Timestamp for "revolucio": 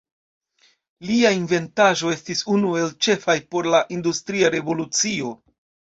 4.57-5.35